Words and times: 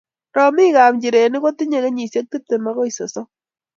romikab 0.35 0.91
nchirenik 0.95 1.43
kotinyei 1.45 1.83
kenyisiek 1.85 2.25
tiptem 2.31 2.63
akoi 2.69 2.91
sososm. 2.97 3.25